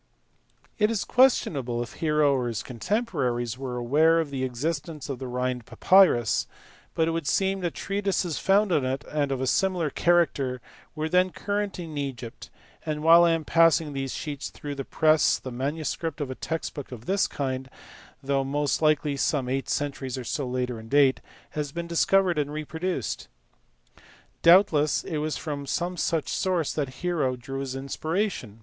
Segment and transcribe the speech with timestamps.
[0.79, 5.27] It is questionable if Hero or his contemporaries were aware of the existence of the
[5.27, 6.47] Rhind papyrus,
[6.95, 10.59] but it would seem that treatises founded on it and of a similar character
[10.95, 12.49] were then current in Egypt,
[12.83, 16.73] and while I am passing these sheets through the press the manuscript of a text
[16.73, 17.69] book of this kind
[18.23, 21.21] though most likely some eight centuries or so later in date
[21.51, 23.27] has been discovered and reproduced.*
[24.41, 28.59] Doubtless it was from some such source that Hero drew his inspiration.